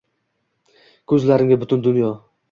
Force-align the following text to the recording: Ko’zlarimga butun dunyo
Ko’zlarimga 1.13 1.59
butun 1.65 1.83
dunyo 1.89 2.09